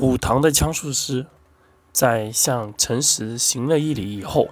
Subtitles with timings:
[0.00, 1.26] 武堂的枪术师
[1.92, 4.50] 在向陈实行了一礼以后，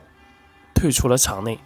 [0.75, 1.61] 退出了场内。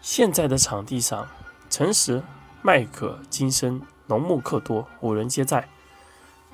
[0.00, 1.26] 现在的场地上，
[1.68, 2.22] 陈实、
[2.62, 5.68] 麦克、金生、龙木克多五人皆在。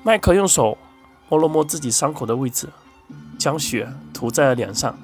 [0.01, 0.75] 麦克用手
[1.27, 2.69] 摸了摸自己伤口的位置，
[3.37, 4.97] 将血涂在了脸上。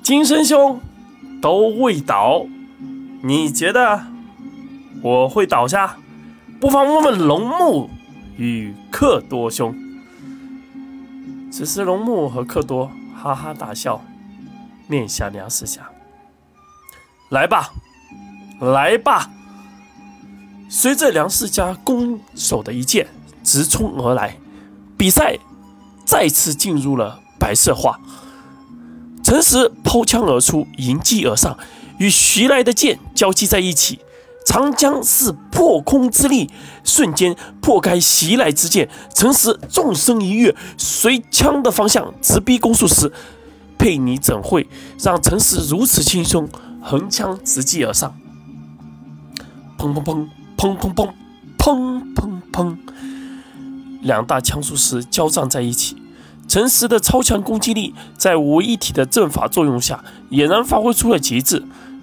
[0.00, 0.80] 金生兄
[1.42, 2.46] 都未倒，
[3.24, 4.06] 你觉得
[5.02, 5.96] 我会倒下？
[6.60, 7.90] 不妨问问龙木。
[8.38, 9.74] 与克多兄，
[11.50, 14.00] 此时龙木和克多哈哈大笑，
[14.86, 15.90] 面向梁世侠
[17.30, 17.72] ：“来吧，
[18.60, 19.28] 来吧！”
[20.70, 23.08] 随着梁世家攻手的一剑
[23.42, 24.36] 直冲而来，
[24.96, 25.36] 比赛
[26.04, 27.98] 再次进入了白色化。
[29.24, 31.58] 陈实抛枪而出，迎击而上，
[31.98, 33.98] 与徐来的剑交击在一起。
[34.48, 36.48] 长江是破空之力，
[36.82, 38.88] 瞬间破开袭来之剑。
[39.14, 43.12] 陈实纵身一跃，随枪的方向直逼攻术师
[43.76, 44.16] 佩妮。
[44.16, 44.66] 怎会
[44.98, 46.48] 让陈实如此轻松？
[46.80, 48.18] 横枪直击而上，
[49.76, 50.26] 砰砰砰
[50.56, 51.12] 砰砰砰
[51.58, 52.78] 砰砰砰，
[54.00, 56.00] 两大枪术师交战在一起。
[56.48, 61.62] 陈实的超强攻击力，在五一体的阵法作用下，俨然发挥出了极致。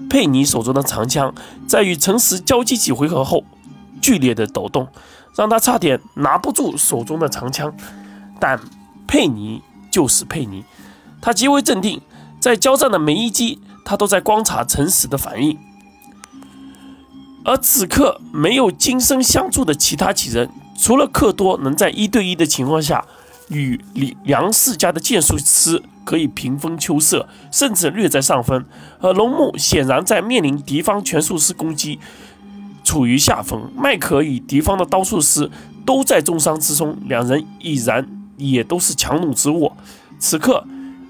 [0.10, 1.34] 佩妮手中的长枪
[1.68, 3.44] 在与诚实交击几回合后，
[4.02, 4.88] 剧烈的抖动，
[5.36, 7.74] 让他差点拿不住手中的长枪。
[8.40, 8.60] 但
[9.08, 10.64] 佩妮就是佩妮，
[11.22, 12.02] 他极为镇定，
[12.40, 15.58] 在交战的每一击，他都在观察诚实的反应。
[17.44, 23.06] 而此刻没有金身相助的其他几人，除了克多能在一对一的情况下
[23.50, 25.84] 与李梁世家的剑术师。
[26.06, 28.64] 可以平分秋色，甚至略在上风。
[29.00, 32.00] 而龙木显然在面临敌方拳术师攻击，
[32.84, 33.72] 处于下风。
[33.76, 35.50] 麦克与敌方的刀术师
[35.84, 38.08] 都在重伤之中，两人已然
[38.38, 39.76] 也都是强弩之末。
[40.20, 40.64] 此刻，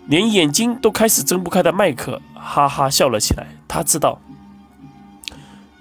[0.07, 3.47] 连眼睛都开始睁不开的麦克哈哈笑了起来。
[3.67, 4.21] 他知道，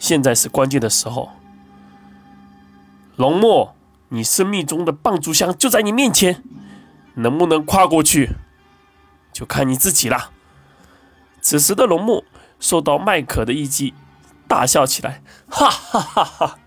[0.01, 1.29] 现在是关键的时候。
[3.15, 3.69] 龙木，
[4.15, 6.41] 你生命中的棒竹香就在你面前，
[7.15, 8.31] 能不能跨过去？
[9.33, 10.31] 就看你自己了。
[11.41, 12.25] 此时的龙木
[12.61, 13.93] 受到麦克的一击，
[14.47, 16.59] 大笑起来，哈哈哈哈！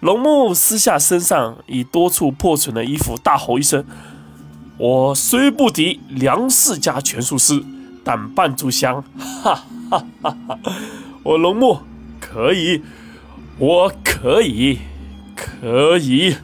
[0.00, 3.86] 龙木撕下身上已多处破损的衣服，大吼一声
[4.76, 7.64] ：“我虽不敌梁世家拳术师，
[8.02, 9.54] 但半炷香，哈
[9.88, 10.58] 哈哈哈！
[11.22, 11.80] 我龙木
[12.20, 12.82] 可以，
[13.58, 14.80] 我可以，
[15.60, 16.36] 可以！”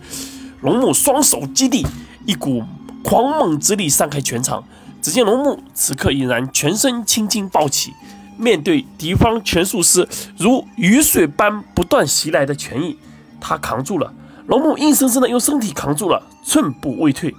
[0.63, 1.87] 龙木双手击地，
[2.25, 2.65] 一股
[3.03, 4.65] 狂猛之力散开全场。
[5.03, 7.93] 只见龙木此刻已然全身青筋暴起，
[8.39, 10.09] 面对敌方拳术师
[10.39, 12.97] 如雨水般不断袭来的拳意，
[13.39, 14.15] 他扛住了。
[14.47, 17.35] 龙木硬生生的用身体扛住了，寸步未退。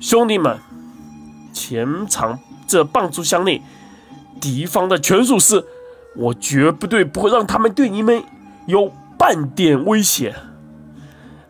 [0.00, 0.58] 兄弟们，
[1.52, 3.62] 前场这棒竹箱内，
[4.40, 5.64] 敌方的拳术师，
[6.16, 8.22] 我绝不对不会让他们对你们
[8.66, 8.92] 有
[9.24, 10.34] 半点危险。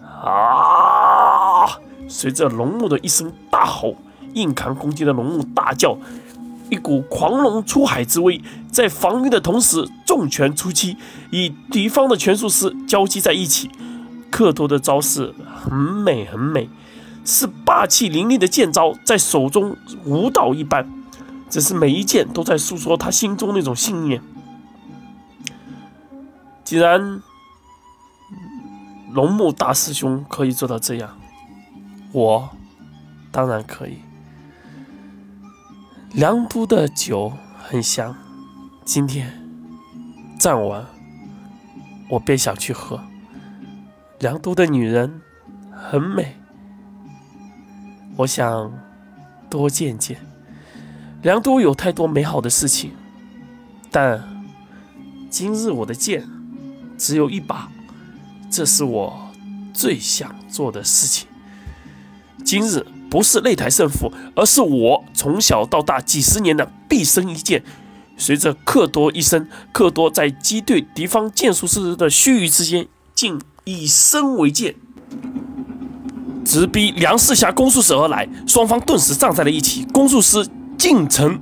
[0.01, 1.67] 啊！
[2.07, 3.97] 随着龙木的一声大吼。
[4.35, 5.97] 硬扛攻击的龙木大叫，
[6.71, 8.41] 一股狂龙出海之威，
[8.71, 10.97] 在防御的同时重拳出击，
[11.31, 13.71] 与敌方的拳术师交击在一起。
[14.31, 16.69] 克托的招式很美很美，
[17.25, 20.89] 是霸气凌厉的剑招，在手中舞蹈一般。
[21.49, 24.21] 只是每一剑都在诉说他心中那种信念。
[26.65, 27.21] 既然
[29.15, 31.17] 龙木大师兄可以做到这样，
[32.11, 32.51] 我
[33.31, 33.99] 当然可以。
[36.11, 38.17] 梁都的酒很香，
[38.85, 39.33] 今天
[40.37, 40.85] 战完，
[42.11, 43.01] 我便想去喝。
[44.19, 45.21] 梁都的女人
[45.71, 46.37] 很美，
[48.17, 48.73] 我想
[49.49, 50.19] 多见见。
[51.23, 52.91] 梁都有太多美好的事情，
[53.93, 54.21] 但
[55.31, 56.29] 今日我的剑
[56.99, 57.71] 只有一把，
[58.57, 59.33] 这是我
[59.73, 61.27] 最想做的事情。
[62.45, 62.87] 今日。
[63.11, 67.63] 不是擂台胜负，而是我从小到大几十年的毕生一剑。
[68.17, 74.75] 随着克多一生，克多在击退敌方剑术师的须臾之间，竟以身为剑，
[76.45, 78.29] 直逼梁世侠攻术师而来。
[78.49, 80.45] 双方顿时站在了一起，攻术师
[80.77, 81.39] 进城。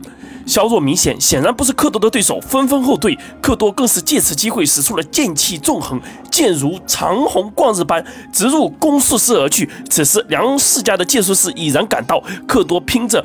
[0.47, 3.17] 削弱明显，显然不是克多的对手，纷纷后退。
[3.41, 6.01] 克多更是借此机会使出了剑气纵横，
[6.31, 9.69] 剑如长虹贯日般直入攻术师而去。
[9.89, 13.25] 此时梁世家的剑术师已然赶到，克多拼着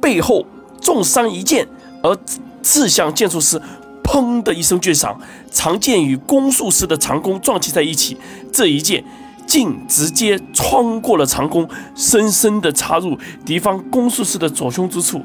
[0.00, 0.46] 背后
[0.80, 1.66] 重伤一剑
[2.02, 2.16] 而
[2.62, 3.60] 刺向剑术师，
[4.02, 5.20] 砰的一声巨响，
[5.50, 8.16] 长剑与攻术师的长弓撞击在一起，
[8.52, 9.04] 这一剑
[9.46, 15.22] 竟直接穿过了长弓，深深地插入敌方攻术士的左胸之处。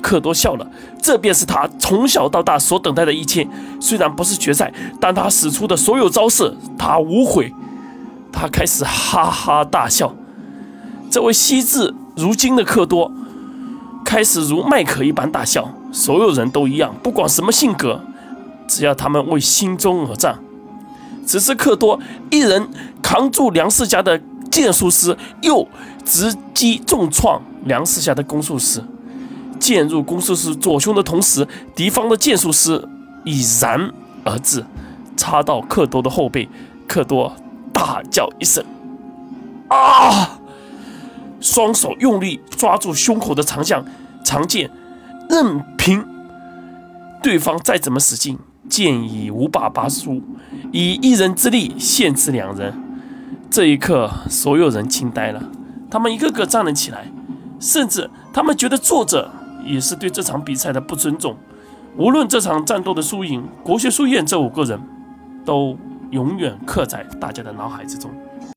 [0.00, 0.70] 克多笑了，
[1.02, 3.46] 这便是他从小到大所等待的一切。
[3.80, 7.52] 虽然不是决赛，但他使出的所有招式，他无悔。
[8.32, 10.14] 他开始哈哈大笑。
[11.10, 13.10] 这位惜字如金的克多，
[14.04, 15.68] 开始如麦克一般大笑。
[15.90, 18.00] 所有人都一样，不管什么性格，
[18.68, 20.38] 只要他们为心中而战。
[21.24, 21.98] 此时，克多
[22.30, 22.68] 一人
[23.02, 24.20] 扛住梁世家的
[24.50, 25.66] 剑术师，又
[26.04, 28.82] 直击重创梁世家的攻术师。
[29.58, 32.86] 剑入攻术师左胸的同时，敌方的剑术师
[33.24, 33.92] 已然
[34.24, 34.64] 而至，
[35.16, 36.48] 插到克多的后背。
[36.86, 37.36] 克多
[37.72, 38.64] 大叫一声
[39.68, 40.40] ：“啊！”
[41.40, 43.84] 双手用力抓住胸口的长项
[44.24, 44.70] 长剑，
[45.28, 46.04] 任凭
[47.22, 48.38] 对方再怎么使劲。
[48.68, 50.22] 剑已无法拔出，
[50.72, 52.74] 以一人之力限制两人。
[53.50, 55.42] 这一刻，所有人惊呆了，
[55.90, 57.10] 他们一个个站了起来，
[57.58, 59.30] 甚至他们觉得坐着
[59.68, 61.36] 也是对这场比赛的不尊重。
[61.96, 64.80] 无论这场战斗的输赢，国学书院这五个人
[65.44, 65.76] 都
[66.10, 68.10] 永远刻在大家的脑海之中。